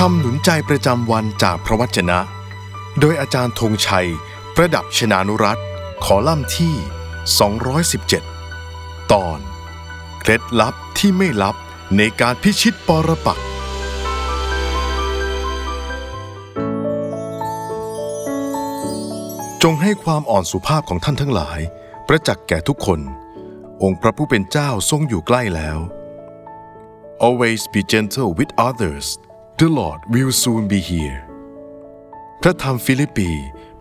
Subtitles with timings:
[0.00, 2.18] คำหนุนใจประจำวันจากพระวจนะ
[3.00, 4.08] โดยอาจารย์ธงชัย
[4.54, 5.58] ประดับชนานุรัต
[6.04, 6.74] ขอล่ำที่
[8.32, 9.38] 217 ตอน
[10.20, 11.56] เคล็ดลับที่ไม่ลับ
[11.96, 13.46] ในการพิชิตปรปักษ์
[19.62, 21.60] จงให้ความอ่อนสุภาพของท่านทั้งหลาย
[22.08, 23.00] ประจักษ์แก่ทุกคน
[23.82, 25.78] องค์พระผู้เป็นเจ้าทรงอยู่ใกล้แล้ว
[27.24, 29.06] Always be gentle with others
[29.62, 31.18] The Lord will soon be here
[32.42, 33.30] พระธรรมฟิลิปปี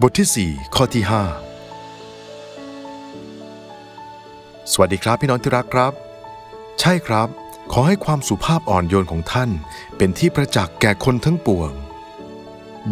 [0.02, 1.14] บทที่ 4 ข้อที่ 5
[4.72, 5.94] สวัสดีครับพี่น้องที่รักครับ
[6.80, 7.28] ใช่ครับ
[7.72, 9.50] ขอให้ความสุภาพอ่อนโยนของท่าน
[9.98, 11.72] เป็นที่ประจักษ์แก่คนทั้งปวง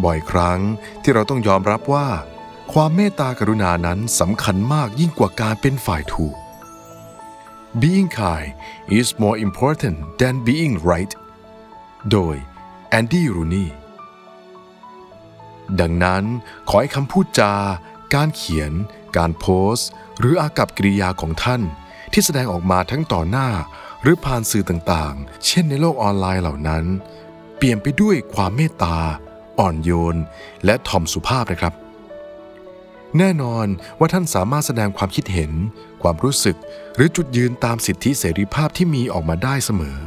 [0.04, 0.60] บ่อยครั้ง
[1.04, 2.08] ที่เราต้องยอมรับว่า
[2.74, 6.36] ความเมตตากรุณานั้นสำคัญมากยิ่งกว่าการเป็นฝ่ายถูก
[7.82, 8.50] Being kind
[9.00, 11.14] is more important than being right
[12.14, 12.38] โดย
[12.96, 13.66] แอนดี้รูนี
[15.80, 16.24] ดังนั้น
[16.70, 17.54] ขอให้คำพูดจา
[18.14, 18.72] การเขียน
[19.18, 21.62] การโพสต์ หรืออากับกิริยาของท่าน
[22.12, 23.50] ที่แสดงออกมาทั้งต่อหน้า
[24.02, 26.84] หรือผ่านสื่อต่างๆ เช่นในโลกออนไลน์เหล่านั้น
[27.58, 28.98] เปลี่ยนไปด้วยความเมตตา
[29.60, 30.18] อ่อนโยน
[30.66, 31.74] และถ่อมสุภาพนะครับ
[33.18, 33.68] แน่นอน
[34.00, 35.52] ว่าท่านสามารถแสดงความคิดเห็น
[36.02, 36.58] ความรู้สึก
[36.96, 40.00] หรือจุดยืนตามสิทธิเสรีภาพที่มีออกมาได้เสมอ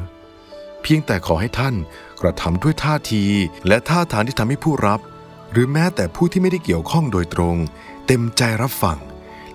[0.87, 1.75] พียงแต่ขอให้ท่าน
[2.21, 3.25] กระทำด้วยท่าที
[3.67, 5.01] และท่าทางที่ทำให้ผู้รับ
[5.53, 7.57] หรือแม้แต่ผู้ที่ไม่ได้เกี่ยวข้องโดยตรง
[8.07, 8.99] เต็มใจรับฟัง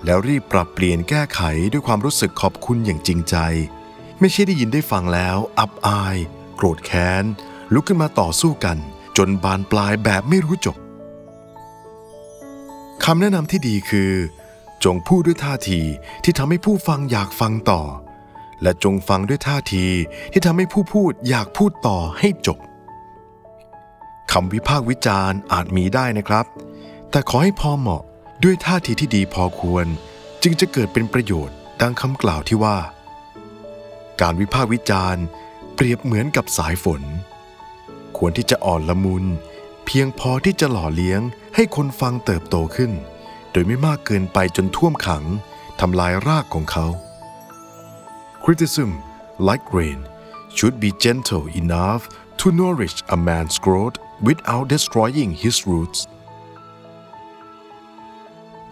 [0.05, 3.35] แล้วรีบปรับเปลี่ยนแก้ไขด้วยความรู้สึกขอบคุณอย่างจริงใจ
[4.19, 6.17] ไม่ใช่ได้ยินได้ฟังแล้ว อับอาย
[6.55, 7.23] โกรธแค้น
[7.73, 8.77] ลุกขึ้นมาต่อสู้กัน
[9.17, 10.77] จนบานปลายแบบไม่รู้จบ
[13.03, 14.11] คำแนะนำที่ดีคือ
[14.83, 15.81] จงพูดด้วยท่าที
[16.23, 17.81] ที่ทำให้ผู้ฟังอยากฟังต่อ
[18.63, 19.85] และจงฟังด้วยท่าที
[20.31, 22.59] ที่ทำให้ผู้พูดอยากพูดต่อให้จบ
[24.31, 26.45] คำวิพากษ์วิจารณ์อาจมีได้นะครับ
[27.11, 28.03] แต่ขอให้พอเหมาะ
[28.43, 29.85] ด้วยท่าทีที่ดีพอควร
[30.43, 32.77] จึงจะเกิดเป็นประโยชน์ดังคำกล่าวที่ว่า
[34.21, 35.23] การวิพากษ์วิจารณ์
[35.75, 37.01] เปรียบเหมือนกับสายฝน
[38.17, 39.25] ควรที่จะอ่อนละมุน
[39.85, 41.21] เพียงพอที่จะหล่อเลี้ยง
[41.55, 42.91] ให้คนฟังเติบโตขึ้น
[43.51, 45.23] โดยไม่มากเกินไปจนท่วมขัง
[45.79, 46.85] ทำลายรากของเขา
[48.43, 49.03] Criticism
[49.37, 49.99] like rain
[50.49, 53.97] should be gentle enough to nourish a man's growth
[54.27, 55.99] without destroying his roots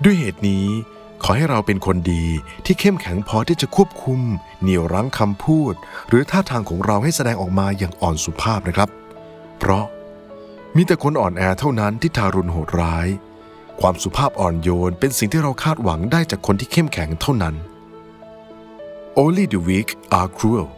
[0.04, 0.68] ด้วยเหตุนี้
[1.24, 2.26] ขอให้เราเป็นคนดี
[2.66, 4.20] ที่เข้มแข็งพอที่จะควบคุม
[4.62, 5.74] เหนี่ยวรั้งคำพูด
[6.10, 8.90] หรือท่าทางของเราให้แสดงออกมาอย่างอ่อนสุภาพนะครับ
[9.60, 9.86] เพราะ
[10.76, 13.08] มีแต่คนอ่อนแอเท่านั้นที่ทารุณโหดร้าย
[13.82, 17.56] ความสุภาพอ่อนโยนเป็นสิ่งที่เราคาดหวังได้จากคนที่เข้มแข็งเท่านั้น
[19.26, 20.70] Only the weak are cruel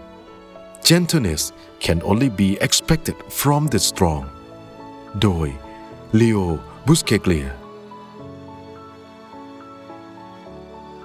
[0.89, 1.43] Gentleness
[1.79, 4.23] can only be expected from the strong
[5.21, 5.47] โดย
[6.19, 6.45] Leo
[6.87, 7.49] Buscaglia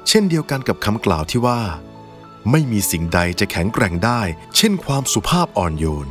[0.08, 1.60] เช่นเดียวกันกับคำกล่าวที่ว่า
[2.50, 4.20] ไม่มีสิ่งใดจะแข็งแกร่งได้
[4.56, 6.08] เช่นความสุภาพอ่อนโยน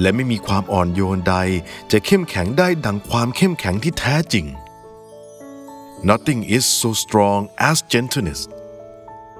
[0.00, 1.36] และไม่มีความอ่อนโยนใด
[1.92, 4.46] จะเข้มแข็งได้ดังความเข้มแข็งที่แท้จริง
[6.10, 8.42] Nothing is so strong as gentleness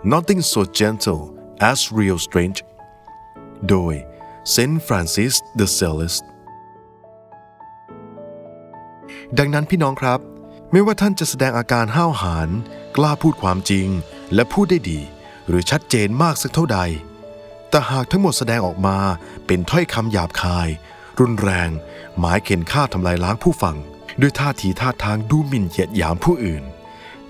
[0.02, 1.22] Nothing so gentle
[1.60, 2.60] as real strength
[3.68, 3.94] โดย
[4.54, 6.14] Saint Francis de Sales
[9.38, 10.20] ดังนั้นพี่น้องครับ
[10.72, 12.48] ไม่ว่าท่านจะแสดงอาการห้าวหาญ
[12.96, 13.88] กล้าพูดความจริง
[14.34, 15.00] และพูดได้ดี
[15.48, 16.78] หรือชัดเจนมากสักเท่าใด
[17.70, 18.98] แต่หากทั้งหมดแสดงออกมา
[19.46, 20.68] เป็นถ้อยคำหยาบคาย
[21.20, 21.70] รุนแรง
[22.18, 23.76] หมายเข็นฆ่าทำลายล้างผู้ฟัง
[24.20, 26.62] ด้วยท่าทีท่าทางดูหมิ่นเหยียดหยามผู้อื่น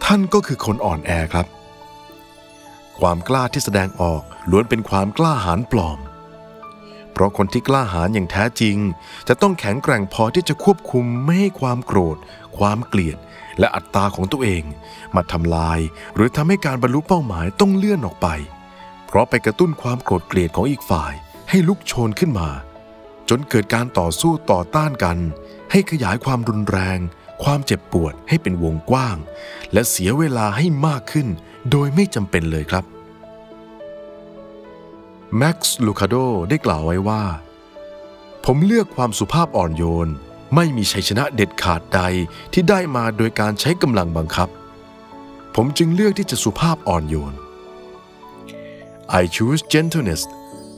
[0.04, 1.48] ท่านก็คือคนอ่อนแอครับ
[3.00, 5.99] ความกล้าที่แสดงออกล้วนเป็นความกล้าหาญปลอม
[7.12, 8.77] เพราะคนที่กล้าหาญอย่างแท้จริง
[9.28, 12.16] จะต้องแข็งแกร่งพอที่จะควบคุมไม่ให้ความโกรธ
[12.59, 13.19] ความเกลียด
[13.59, 14.62] และอัตตาของตัวเอง
[15.15, 15.81] มาทำลาย
[16.15, 18.28] หรือทำให้การบรรลุเป้าหมายต้องเลื่อนออกไป
[19.06, 21.12] เพราะไปกระตุ้นความโกรธเกลียดของอีกฝ่าย
[21.50, 22.49] ให้ลุกโชนขึ้นมา
[23.28, 25.19] จนเกิดการต่อสู้ต่อต้านกัน
[25.71, 26.98] ให้ขยายความรุนแรง
[27.45, 29.16] ความเจ็บปวดให้เป็นวงกว้าง
[29.72, 31.28] และเสียเวลาให้มากขึ้น
[31.71, 32.84] โดยไม่จำเป็นเลยครับ
[35.38, 36.15] แม็กซ์ลูคาโด
[36.48, 37.22] ได้กล่าวไว้ว่า
[38.44, 40.09] ผมเลือกความสุภาพอ่อนโยน
[40.54, 42.00] ไม่มีชัยชนะเด็ดขาดใด
[42.53, 44.48] ที่ได้มาโดยการใช้กำลังบังคับ
[45.54, 47.34] ผมจึงเลือกที่จะสุภาพอ่อนโยน
[49.21, 50.22] I choose gentleness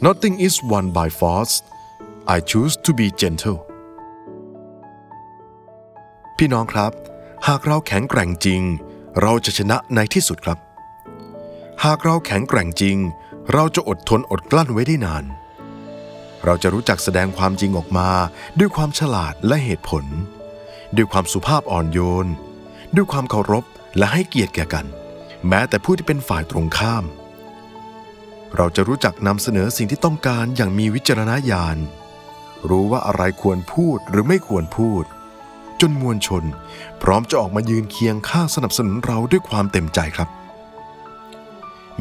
[0.06, 1.54] nothing is won by force
[2.34, 3.58] I choose to be gentle
[6.36, 6.92] พี่น้องครับ
[7.48, 8.62] หากเราแข็งแกร่งจริง
[9.20, 10.58] เราจะชนะในที่สุดครับ
[11.84, 12.96] หากเราแข็งแกร่งจริง
[13.50, 15.24] เราจะอดทนอดกลั้นไว้ได้นาน
[16.44, 18.10] เราจะรู้จักแสดงความจริงออกมา
[18.58, 20.04] ด้วยความฉลาดและเหตุผล
[20.96, 22.26] ด้วยความสุภาพอ่อนโยน
[22.94, 23.64] ด้วยความเคารพ
[23.98, 24.86] และให้เกียรติแก่กัน
[25.48, 27.04] แม้แต่ผู้ที่เป็นฝ่ายตรงข้าม
[28.56, 31.78] เราจะรู้จักนำเสนอสิ่งที่ต้องการอย่างมีวิจารณญาณ
[32.68, 35.04] รู้ว่าอะไรควรพูดหรือไม่ควรพูด
[35.80, 36.44] จนมวลชน
[37.02, 40.28] พร้อมจะออกมายืนเคียงข้างสนับสนุนเราด้วยความเต็มใจครับ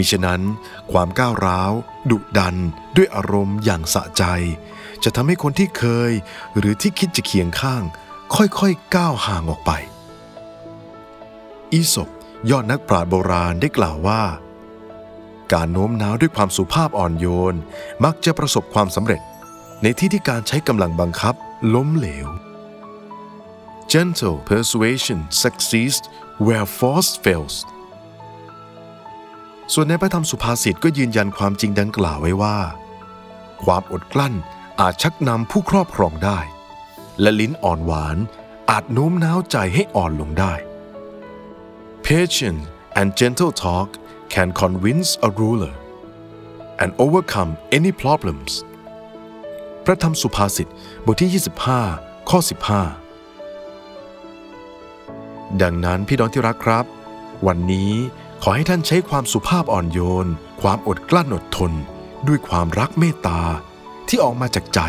[0.01, 0.41] มิฉะนั้น
[0.91, 1.71] ความก้าวร้าว
[2.11, 2.55] ดุดัน
[2.95, 4.23] ด้วยอารมณ์อย่างสะใจ
[5.03, 6.11] จะทำให้คนที่เคย
[6.57, 7.83] หรือที่คิดจะเคียงข้าง
[8.35, 9.71] ค่อยๆก้าวห่างออกไป
[11.71, 12.09] อีสบ
[12.49, 14.23] ยอดนักปราชญ์โบราณได้กล่าวว่า
[15.53, 17.55] การโน้มน้าวด้วยความสุภาพอ่อนโยน
[18.03, 19.21] มักจะประสบความสำเร็จ
[19.81, 21.35] ในที่ที่การใช้กำลังบังคับ
[21.73, 22.27] ล้มเหลว
[23.91, 25.97] Gentle persuasion succeeds
[26.45, 27.55] where force fails
[29.73, 32.57] ส่วนในพระธรรมสุภาษิตก็ยืนยันความจริงดังกล่าวไว้ว่า
[33.63, 34.33] ความอดกลั้น
[34.81, 36.39] อาจชักนำผู้ครอบครองได้
[37.21, 38.17] และลิ้นอ่อนหวาน
[38.71, 40.53] อาจโน้มน้าวใจให้อ่อนลงได้
[42.05, 42.63] Patience
[42.99, 43.87] and gentle talk
[44.33, 45.75] can convince a ruler
[46.81, 48.51] and overcome any problems
[49.85, 50.67] พระธรรมสุภาษิต
[51.05, 51.31] บทที่
[51.87, 52.39] 25 ข้อ
[53.41, 56.85] 15 ดังนั้นพี่น้องที่รักครับ
[57.47, 57.91] วันนี้
[58.43, 60.27] ขอให้ท่านใช้ความสุภาพอ่อนโยน
[60.61, 61.71] ความอดกลั้นอดทน
[62.27, 63.41] ด้วยความรักเมตตา
[64.07, 64.79] ที่ออกมาจากใจ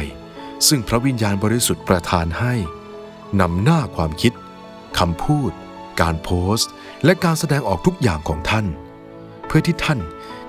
[0.68, 2.54] ซึ่งพระวิญญาณบริสุทธิ์ประทานให้
[3.40, 4.32] นำหน้าความคิด
[4.98, 5.50] คำพูด
[6.00, 6.70] การโพสต์
[7.04, 8.66] และการแสดงออกทุกอย่างของท่าน
[9.46, 10.00] เพื่อที่ท่าน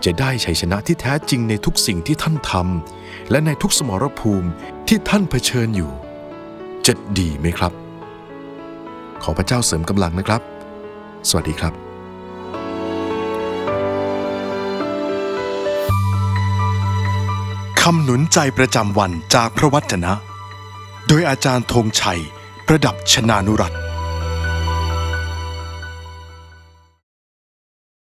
[0.05, 4.49] จะได้ชัยชนะที่แท้จริงในทุกสิ่งที่ท่านทำและในทุกสมรภูมิ
[4.87, 5.91] ที่ท่านเผชิญอยู่
[6.87, 7.73] จะดีไหมครับ
[9.23, 10.41] ขอพระเจ้าเสริมกำลังนะครับ
[11.31, 11.82] สวัสดีครับ
[17.87, 20.13] คำหนุนใจประจำวันจากพระวจนะ
[21.07, 22.21] โดยอาจารย์ธงชัย
[22.67, 23.73] ประดับชนานุรัต